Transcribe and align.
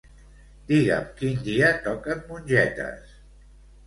Digue'm 0.69 1.03
quin 1.19 1.43
dia 1.47 1.69
toquen 1.87 2.23
mongetes. 2.31 3.13